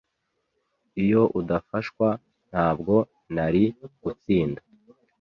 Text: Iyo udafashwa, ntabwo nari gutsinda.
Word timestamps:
Iyo 1.03 1.21
udafashwa, 1.39 2.07
ntabwo 2.49 2.95
nari 3.33 3.63
gutsinda. 4.03 4.61